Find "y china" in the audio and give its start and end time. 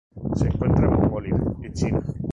1.61-2.01